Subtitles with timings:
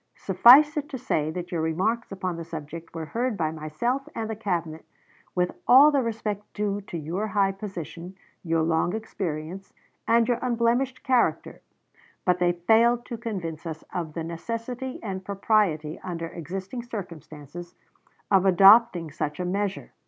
[0.17, 4.27] Suffice it to say that your remarks upon the subject were heard by myself and
[4.27, 4.83] the Cabinet,
[5.35, 9.73] with all the respect due to your high position, your long experience,
[10.07, 11.61] and your unblemished character;
[12.25, 17.75] but they failed to convince us of the necessity and propriety, under existing circumstances,
[18.31, 19.91] of adopting such a measure.